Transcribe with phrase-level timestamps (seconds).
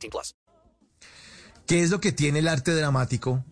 [0.00, 0.36] 18 plus.
[1.66, 3.44] ¿Qué es lo que tiene el arte dramático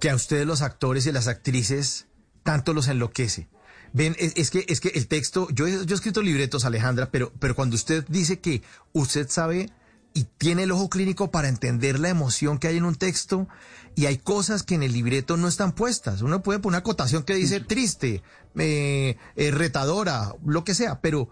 [0.00, 2.06] que a ustedes los actores y las actrices
[2.42, 3.48] tanto los enloquece?
[3.94, 7.10] Ven, es, es que es que el texto, yo, he- yo he escrito libretos, Alejandra,
[7.10, 9.70] pero, pero cuando usted dice que usted sabe
[10.12, 13.48] y tiene el ojo clínico para entender la emoción que hay en un texto
[13.94, 16.20] y hay cosas que en el libreto no están puestas.
[16.20, 18.22] Uno puede poner una acotación que dice triste,
[18.56, 21.30] eh, eh, retadora, lo que sea, pero,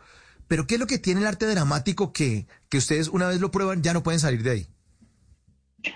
[0.49, 3.51] pero ¿qué es lo que tiene el arte dramático que, que ustedes una vez lo
[3.51, 4.67] prueban ya no pueden salir de ahí?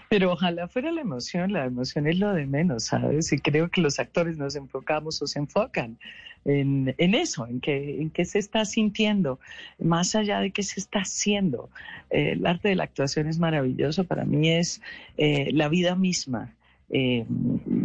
[0.09, 3.33] Pero ojalá fuera la emoción, la emoción es lo de menos, ¿sabes?
[3.33, 5.99] Y creo que los actores nos enfocamos o se enfocan
[6.45, 9.41] en, en eso, en que, en qué se está sintiendo,
[9.79, 11.71] más allá de qué se está haciendo.
[12.11, 14.81] Eh, el arte de la actuación es maravilloso, para mí es
[15.17, 16.55] eh, la vida misma.
[16.93, 17.25] Eh,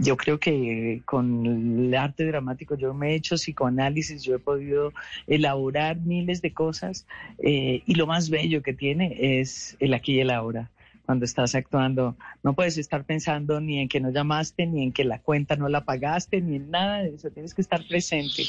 [0.02, 4.94] yo creo que con el arte dramático yo me he hecho psicoanálisis, yo he podido
[5.28, 7.06] elaborar miles de cosas
[7.38, 10.72] eh, y lo más bello que tiene es el aquí y el ahora
[11.06, 12.18] cuando estás actuando.
[12.44, 15.70] No puedes estar pensando ni en que no llamaste, ni en que la cuenta no
[15.70, 17.30] la pagaste, ni en nada de eso.
[17.30, 18.44] Tienes que estar presente.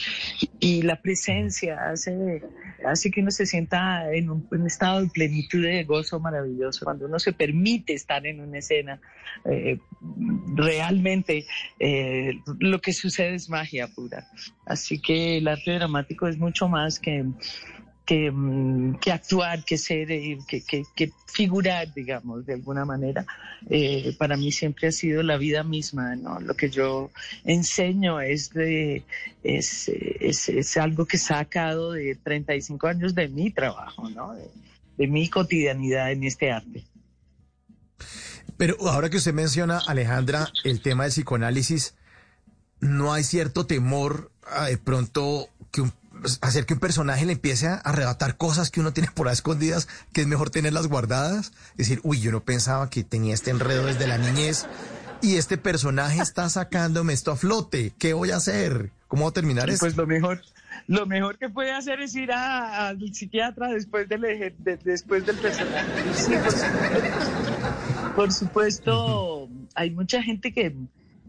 [0.61, 2.43] Y la presencia hace,
[2.85, 6.85] hace que uno se sienta en un, un estado de plenitud y de gozo maravilloso.
[6.85, 9.01] Cuando uno se permite estar en una escena,
[9.45, 9.79] eh,
[10.55, 11.47] realmente
[11.79, 14.27] eh, lo que sucede es magia pura.
[14.65, 17.25] Así que el arte dramático es mucho más que
[18.07, 23.27] que, mm, que actuar, que ser, eh, que, que, que figurar, digamos, de alguna manera.
[23.69, 26.39] Eh, para mí siempre ha sido la vida misma, ¿no?
[26.41, 27.11] Lo que yo
[27.45, 29.03] enseño es, de,
[29.43, 34.35] es, es, es algo que he sacado de 35 años de mi trabajo, ¿no?
[34.35, 36.85] De, mi cotidianidad en este arte.
[38.57, 41.97] Pero ahora que usted menciona, Alejandra, el tema del psicoanálisis,
[42.81, 44.31] ¿no hay cierto temor
[44.67, 45.93] de pronto que un,
[46.41, 49.89] hacer que un personaje le empiece a arrebatar cosas que uno tiene por ahí escondidas,
[50.13, 51.53] que es mejor tenerlas guardadas?
[51.73, 54.67] Es decir, uy, yo no pensaba que tenía este enredo desde la niñez
[55.23, 57.93] y este personaje está sacándome esto a flote.
[57.99, 58.91] ¿Qué voy a hacer?
[59.09, 59.87] ¿Cómo voy a terminar esto?
[59.87, 60.43] Pues lo mejor,
[60.89, 65.25] lo mejor que puede hacer es ir a- al psiquiatra después del, eje- de- después
[65.25, 65.87] del personaje.
[66.15, 68.13] Sí, por supuesto.
[68.17, 70.75] Por supuesto, hay mucha gente que,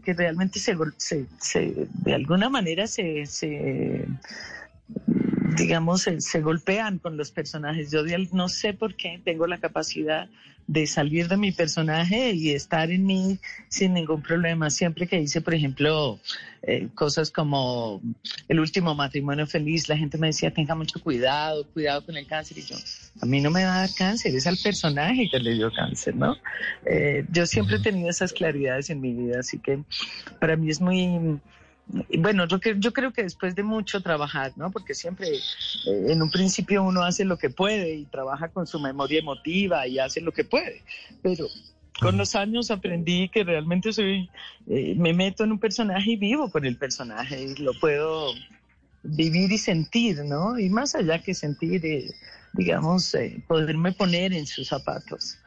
[0.04, 4.06] que realmente se, se, se- de alguna manera se, se
[5.56, 7.90] digamos, se, se golpean con los personajes.
[7.90, 10.28] Yo no sé por qué tengo la capacidad
[10.68, 13.38] de salir de mi personaje y estar en mí
[13.68, 14.68] sin ningún problema.
[14.68, 16.20] Siempre que hice, por ejemplo,
[16.62, 18.02] eh, cosas como
[18.48, 22.58] el último matrimonio feliz, la gente me decía, tenga mucho cuidado, cuidado con el cáncer.
[22.58, 22.76] Y yo,
[23.22, 26.14] a mí no me va a dar cáncer, es al personaje que le dio cáncer,
[26.14, 26.36] ¿no?
[26.84, 29.82] Eh, yo siempre he tenido esas claridades en mi vida, así que
[30.38, 31.40] para mí es muy...
[32.18, 34.70] Bueno, yo, yo creo que después de mucho trabajar, ¿no?
[34.70, 38.78] Porque siempre eh, en un principio uno hace lo que puede y trabaja con su
[38.78, 40.82] memoria emotiva y hace lo que puede,
[41.22, 41.46] pero
[41.98, 44.28] con los años aprendí que realmente soy,
[44.68, 48.34] eh, me meto en un personaje y vivo por el personaje y lo puedo
[49.02, 50.58] vivir y sentir, ¿no?
[50.58, 52.10] Y más allá que sentir, eh,
[52.52, 55.38] digamos, eh, poderme poner en sus zapatos.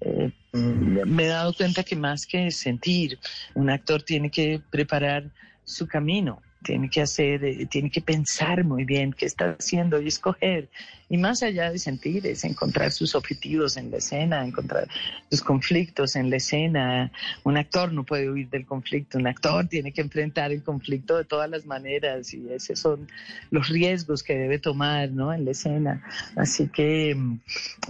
[0.00, 3.18] Eh, me he dado cuenta que más que sentir,
[3.54, 5.30] un actor tiene que preparar
[5.64, 10.08] su camino, tiene que hacer, eh, tiene que pensar muy bien qué está haciendo y
[10.08, 10.68] escoger.
[11.08, 14.88] Y más allá de sentir, es encontrar sus objetivos en la escena, encontrar
[15.30, 17.12] sus conflictos en la escena.
[17.44, 21.24] Un actor no puede huir del conflicto, un actor tiene que enfrentar el conflicto de
[21.24, 23.08] todas las maneras y esos son
[23.50, 25.34] los riesgos que debe tomar ¿no?
[25.34, 26.02] en la escena.
[26.36, 27.40] Así que mm,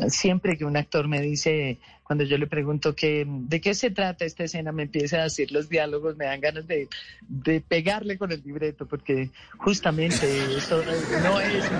[0.08, 4.24] siempre que un actor me dice, cuando yo le pregunto que, de qué se trata
[4.24, 6.88] esta escena, me empieza a decir los diálogos, me dan ganas de,
[7.28, 10.84] de pegarle con el libreto, porque justamente eso
[11.20, 11.70] no es.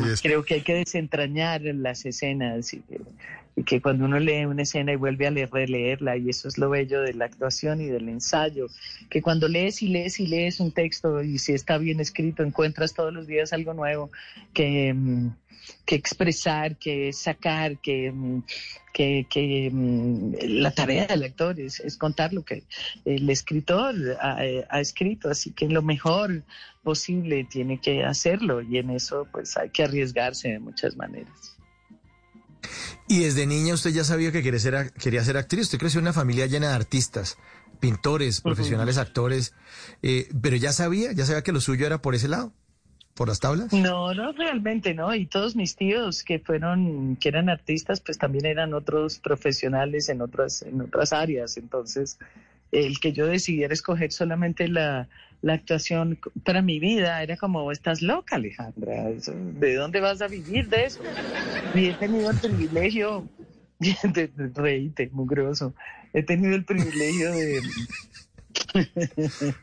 [0.00, 0.22] Así es.
[0.22, 3.00] Creo que hay que desentrañar las escenas y que,
[3.56, 6.58] y que cuando uno lee una escena y vuelve a leer, releerla, y eso es
[6.58, 8.68] lo bello de la actuación y del ensayo,
[9.10, 12.94] que cuando lees y lees y lees un texto y si está bien escrito, encuentras
[12.94, 14.10] todos los días algo nuevo
[14.54, 15.28] que, mm,
[15.84, 18.42] que expresar, que sacar, que, mm,
[18.92, 22.64] que, que, mm, la tarea del actor es, es contar lo que
[23.04, 26.42] el escritor ha, ha escrito, así que lo mejor
[26.82, 31.56] posible tiene que hacerlo y en eso pues hay que arriesgarse de muchas maneras.
[33.08, 35.62] Y desde niña usted ya sabía que quería ser, quería ser actriz.
[35.62, 37.36] Usted creció en una familia llena de artistas,
[37.80, 39.54] pintores, profesionales, actores.
[40.02, 42.52] Eh, pero ya sabía, ya sabía que lo suyo era por ese lado,
[43.14, 43.72] por las tablas.
[43.72, 45.14] No, no, realmente no.
[45.14, 50.22] Y todos mis tíos que fueron, que eran artistas, pues también eran otros profesionales en
[50.22, 51.56] otras, en otras áreas.
[51.56, 52.18] Entonces,
[52.70, 55.08] el que yo decidiera escoger solamente la,
[55.42, 60.68] la actuación para mi vida era como, estás loca, Alejandra, ¿de dónde vas a vivir
[60.68, 61.00] de eso?
[61.74, 63.28] Y he tenido el privilegio,
[63.78, 65.10] de, reíte,
[66.14, 67.60] he tenido el privilegio de,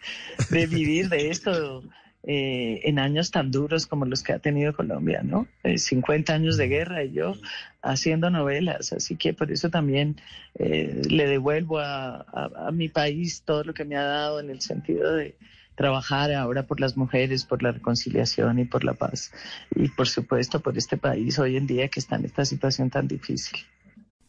[0.49, 1.83] de vivir de esto
[2.23, 5.47] eh, en años tan duros como los que ha tenido Colombia, ¿no?
[5.63, 7.33] 50 eh, años de guerra y yo
[7.81, 10.17] haciendo novelas, así que por eso también
[10.55, 12.25] eh, le devuelvo a,
[12.67, 15.35] a, mi país todo lo que me ha dado en el sentido de
[15.75, 19.31] trabajar ahora por las mujeres, por la reconciliación y por la paz.
[19.73, 23.07] Y por supuesto por este país hoy en día que está en esta situación tan
[23.07, 23.59] difícil.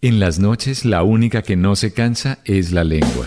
[0.01, 3.27] En las noches la única que no se cansa es la lengua.